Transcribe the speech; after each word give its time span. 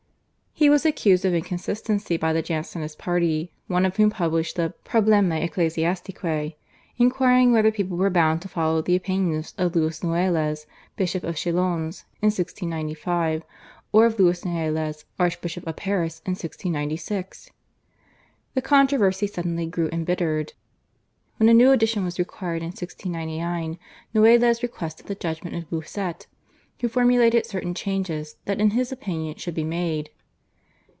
He 0.53 0.69
was 0.69 0.85
accused 0.85 1.25
of 1.25 1.33
inconsistency 1.33 2.17
by 2.17 2.33
the 2.33 2.43
Jansenist 2.43 2.99
party, 2.99 3.51
one 3.65 3.83
of 3.83 3.97
whom 3.97 4.11
published 4.11 4.57
the 4.57 4.75
/Probleme 4.85 5.43
ecclesiastique/, 5.43 6.55
inquiring 6.99 7.51
whether 7.51 7.71
people 7.71 7.97
were 7.97 8.11
bound 8.11 8.43
to 8.43 8.47
follow 8.47 8.79
the 8.83 8.95
opinions 8.95 9.55
of 9.57 9.75
Louis 9.75 10.03
Noailles, 10.03 10.67
Bishop 10.97 11.23
of 11.23 11.35
Chalons 11.35 12.03
in 12.21 12.27
1695, 12.27 13.41
or 13.91 14.05
of 14.05 14.19
Louis 14.19 14.45
Noailles, 14.45 15.03
Archbishop 15.17 15.65
of 15.65 15.77
Paris 15.77 16.21
in 16.27 16.33
1696? 16.35 17.49
The 18.53 18.61
controversy 18.61 19.25
suddenly 19.25 19.65
grew 19.65 19.89
embittered. 19.91 20.53
When 21.37 21.49
a 21.49 21.55
new 21.55 21.71
edition 21.71 22.03
was 22.03 22.19
required 22.19 22.61
in 22.61 22.67
1699, 22.67 23.79
Noailles 24.13 24.61
requested 24.61 25.07
the 25.07 25.15
judgment 25.15 25.55
of 25.55 25.71
Bossuet, 25.71 26.27
who 26.81 26.87
formulated 26.87 27.47
certain 27.47 27.73
changes 27.73 28.35
that 28.45 28.61
in 28.61 28.71
his 28.71 28.91
opinion 28.91 29.37
should 29.37 29.55
be 29.55 29.63
made. 29.63 30.11